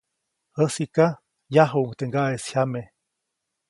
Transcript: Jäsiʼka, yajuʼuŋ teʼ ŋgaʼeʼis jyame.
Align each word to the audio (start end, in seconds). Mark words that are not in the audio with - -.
Jäsiʼka, 0.57 1.05
yajuʼuŋ 1.53 1.89
teʼ 1.97 2.07
ŋgaʼeʼis 2.09 2.43
jyame. 2.51 2.81